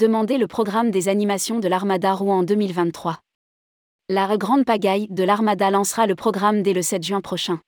[0.00, 3.20] Demandez le programme des animations de l'Armada Rouen 2023.
[4.08, 7.60] La grande pagaille de l'Armada lancera le programme dès le 7 juin prochain.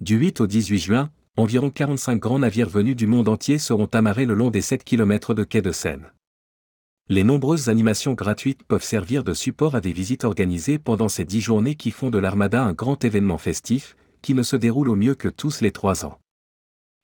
[0.00, 4.26] Du 8 au 18 juin, environ 45 grands navires venus du monde entier seront amarrés
[4.26, 6.12] le long des 7 km de quai de Seine.
[7.08, 11.40] Les nombreuses animations gratuites peuvent servir de support à des visites organisées pendant ces 10
[11.40, 15.16] journées qui font de l'Armada un grand événement festif, qui ne se déroule au mieux
[15.16, 16.16] que tous les 3 ans.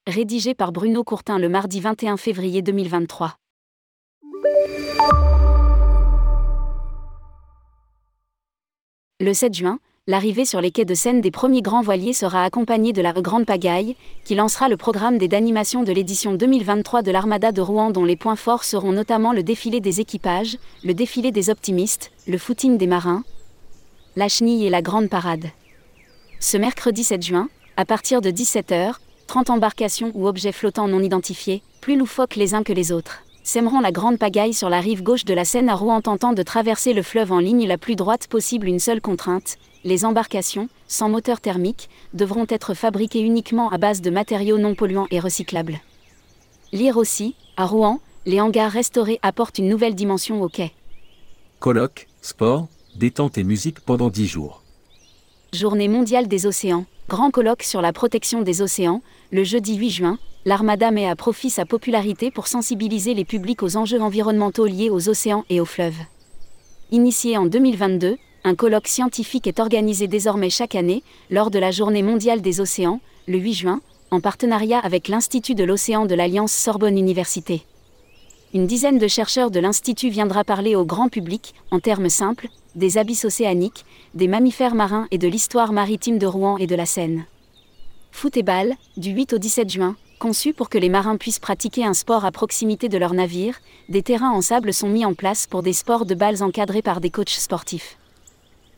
[0.06, 3.38] Rédigé par Bruno Courtin le mardi 21 février 2023.
[9.18, 12.92] Le 7 juin, l'arrivée sur les quais de Seine des premiers grands voiliers sera accompagnée
[12.92, 17.51] de la Grande Pagaille, qui lancera le programme des d'animation de l'édition 2023 de l'Armada
[17.51, 21.51] de Rouen dont les points forts seront notamment le défilé des équipages, le défilé des
[21.51, 23.24] optimistes, le footing des marins,
[24.15, 25.46] la chenille et la grande parade.
[26.38, 28.92] Ce mercredi 7 juin, à partir de 17h,
[29.26, 33.78] 30 embarcations ou objets flottants non identifiés, plus loufoques les uns que les autres sèmeront
[33.78, 36.92] la grande pagaille sur la rive gauche de la Seine à Rouen tentant de traverser
[36.92, 41.40] le fleuve en ligne la plus droite possible une seule contrainte, les embarcations, sans moteur
[41.40, 45.80] thermique, devront être fabriquées uniquement à base de matériaux non polluants et recyclables.
[46.72, 50.72] Lire aussi, à Rouen, les hangars restaurés apportent une nouvelle dimension au quai.
[51.60, 54.62] Colloque, sport, détente et musique pendant 10 jours.
[55.52, 60.18] Journée mondiale des océans, grand colloque sur la protection des océans, le jeudi 8 juin,
[60.45, 65.09] l'Armada met à profit sa popularité pour sensibiliser les publics aux enjeux environnementaux liés aux
[65.09, 66.00] océans et aux fleuves.
[66.91, 72.03] Initié en 2022, un colloque scientifique est organisé désormais chaque année, lors de la Journée
[72.03, 76.98] mondiale des océans, le 8 juin, en partenariat avec l'Institut de l'océan de l'Alliance Sorbonne
[76.98, 77.65] Université.
[78.54, 82.97] Une dizaine de chercheurs de l'Institut viendra parler au grand public, en termes simples, des
[82.97, 87.26] abysses océaniques, des mammifères marins et de l'histoire maritime de Rouen et de la Seine.
[88.12, 88.44] Foot et
[88.97, 92.32] du 8 au 17 juin, Conçus pour que les marins puissent pratiquer un sport à
[92.32, 93.60] proximité de leur navire,
[93.91, 97.02] des terrains en sable sont mis en place pour des sports de balles encadrés par
[97.02, 97.98] des coachs sportifs.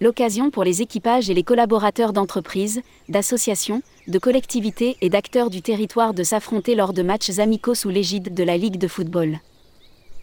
[0.01, 6.15] L'occasion pour les équipages et les collaborateurs d'entreprises, d'associations, de collectivités et d'acteurs du territoire
[6.15, 9.39] de s'affronter lors de matchs amicaux sous l'égide de la Ligue de football.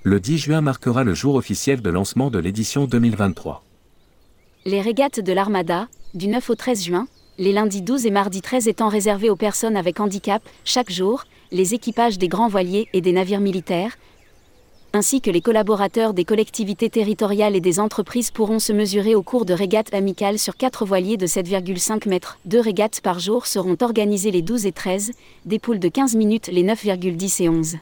[0.08, 3.64] Le 10 juin marquera le jour officiel de lancement de l'édition 2023.
[4.66, 7.08] Les régates de l'Armada, du 9 au 13 juin,
[7.40, 11.74] les lundis 12 et mardi 13 étant réservés aux personnes avec handicap, chaque jour, les
[11.74, 13.98] équipages des grands voiliers et des navires militaires,
[14.94, 19.46] ainsi que les collaborateurs des collectivités territoriales et des entreprises pourront se mesurer au cours
[19.46, 22.38] de régates amicales sur quatre voiliers de 7,5 mètres.
[22.46, 25.14] Deux régates par jour seront organisées les 12 et 13,
[25.46, 27.78] des poules de 15 minutes les 9,10 et 11.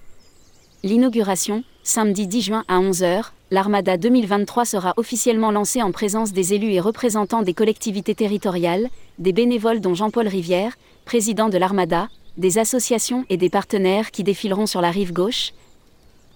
[0.85, 6.73] L'inauguration, samedi 10 juin à 11h, l'Armada 2023 sera officiellement lancée en présence des élus
[6.73, 13.23] et représentants des collectivités territoriales, des bénévoles dont Jean-Paul Rivière, président de l'Armada, des associations
[13.29, 15.53] et des partenaires qui défileront sur la rive gauche,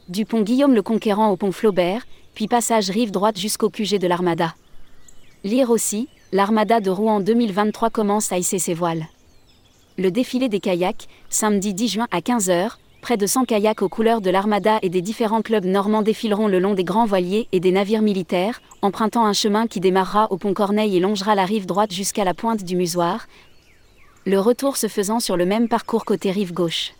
[0.08, 4.08] du pont Guillaume le Conquérant au pont Flaubert, puis passage rive droite jusqu'au QG de
[4.08, 4.56] l'Armada.
[5.44, 9.08] Lire aussi, l'Armada de Rouen 2023 commence à hisser ses voiles.
[9.97, 14.22] Le défilé des kayaks, samedi 10 juin à 15h, près de 100 kayaks aux couleurs
[14.22, 17.72] de l'Armada et des différents clubs normands défileront le long des grands voiliers et des
[17.72, 21.94] navires militaires, empruntant un chemin qui démarrera au pont Corneille et longera la rive droite
[21.94, 23.28] jusqu'à la pointe du Musoir,
[24.28, 26.91] le retour se faisant sur le même parcours côté rive gauche.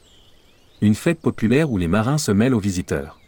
[0.82, 3.20] Une fête populaire où les marins se mêlent aux visiteurs.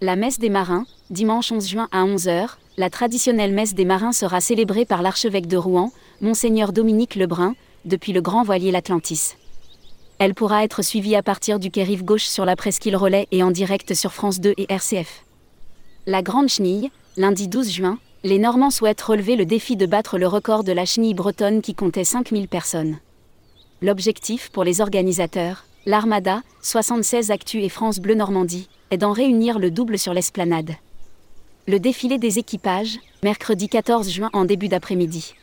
[0.00, 4.40] La messe des marins, dimanche 11 juin à 11h, la traditionnelle messe des marins sera
[4.40, 9.34] célébrée par l'archevêque de Rouen, Monseigneur Dominique Lebrun, depuis le grand voilier l'Atlantis.
[10.18, 13.42] Elle pourra être suivie à partir du quai rive gauche sur la presqu'île Relais et
[13.42, 15.24] en direct sur France 2 et RCF.
[16.06, 20.28] La Grande Chenille, lundi 12 juin, les Normands souhaitent relever le défi de battre le
[20.28, 22.98] record de la chenille bretonne qui comptait 5000 personnes.
[23.82, 29.70] L'objectif pour les organisateurs, l'Armada, 76 Actu et France Bleu Normandie, est d'en réunir le
[29.70, 30.72] double sur l'esplanade.
[31.66, 35.34] Le défilé des équipages, mercredi 14 juin en début d'après-midi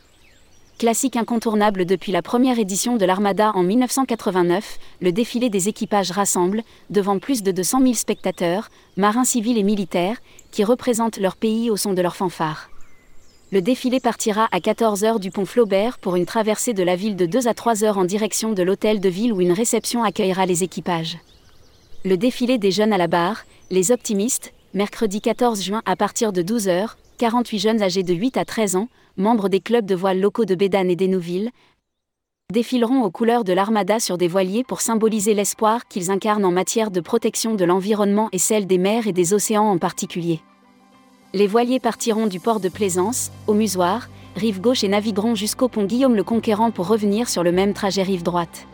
[0.82, 6.64] classique incontournable depuis la première édition de l'Armada en 1989, le défilé des équipages rassemble,
[6.90, 10.18] devant plus de 200 000 spectateurs, marins civils et militaires,
[10.50, 12.72] qui représentent leur pays au son de leurs fanfares.
[13.52, 17.28] Le défilé partira à 14h du pont Flaubert pour une traversée de la ville de
[17.28, 20.64] 2 à 3 heures en direction de l'hôtel de ville où une réception accueillera les
[20.64, 21.20] équipages.
[22.04, 26.42] Le défilé des jeunes à la barre, les optimistes, mercredi 14 juin à partir de
[26.42, 28.88] 12h, 48 jeunes âgés de 8 à 13 ans,
[29.18, 31.52] membres des clubs de voile locaux de Bédane et d'Enouville,
[32.54, 36.90] défileront aux couleurs de l'Armada sur des voiliers pour symboliser l'espoir qu'ils incarnent en matière
[36.90, 40.40] de protection de l'environnement et celle des mers et des océans en particulier.
[41.34, 45.86] Les voiliers partiront du port de Plaisance, au Musoir, rive gauche et navigueront jusqu'au pont
[45.86, 48.68] Guillaume le Conquérant pour revenir sur le même trajet rive droite.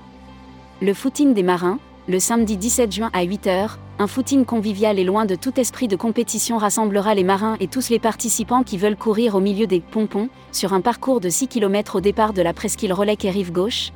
[0.82, 5.25] Le footing des marins, le samedi 17 juin à 8h, un footing convivial et loin
[5.25, 9.36] de tout esprit de compétition rassemblera les marins et tous les participants qui veulent courir
[9.36, 12.94] au milieu des pompons, sur un parcours de 6 km au départ de la presqu'île
[12.94, 13.92] Rolec et rive gauche.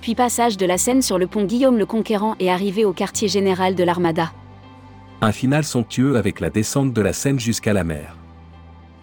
[0.00, 3.28] Puis passage de la Seine sur le pont Guillaume le Conquérant et arrivée au quartier
[3.28, 4.32] général de l'Armada.
[5.20, 8.16] Un final somptueux avec la descente de la Seine jusqu'à la mer.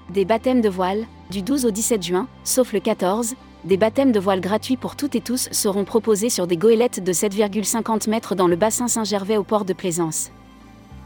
[0.09, 3.35] Des baptêmes de voile, du 12 au 17 juin, sauf le 14,
[3.65, 7.11] des baptêmes de voile gratuits pour toutes et tous seront proposés sur des goélettes de
[7.11, 10.31] 7,50 mètres dans le bassin Saint-Gervais au port de Plaisance.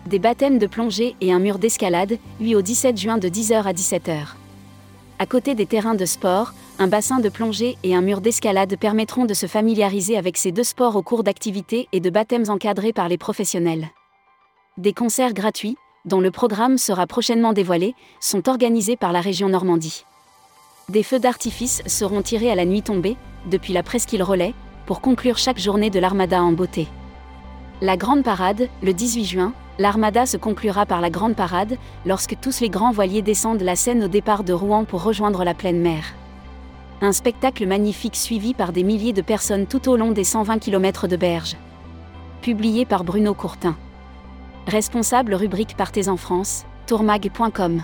[0.06, 3.74] Des baptêmes de plongée et un mur d'escalade, 8 au 17 juin de 10h à
[3.74, 4.36] 17h.
[5.18, 9.26] À côté des terrains de sport, un bassin de plongée et un mur d'escalade permettront
[9.26, 13.08] de se familiariser avec ces deux sports au cours d'activités et de baptêmes encadrés par
[13.08, 13.88] les professionnels.
[14.78, 20.04] Des concerts gratuits, dont le programme sera prochainement dévoilé, sont organisés par la région Normandie.
[20.90, 23.16] Des feux d'artifice seront tirés à la nuit tombée,
[23.50, 24.54] depuis la presqu'île Relais,
[24.86, 26.90] pour conclure chaque journée de l'Armada en beauté.
[27.82, 32.60] La Grande Parade, le 18 juin, l'Armada se conclura par la Grande Parade, lorsque tous
[32.60, 36.04] les grands voiliers descendent la Seine au départ de Rouen pour rejoindre la pleine mer.
[37.02, 41.08] Un spectacle magnifique suivi par des milliers de personnes tout au long des 120 km
[41.08, 41.56] de berge.
[42.42, 43.78] Publié par Bruno Courtin.
[44.68, 47.84] Responsable rubrique Partez en France, tourmag.com.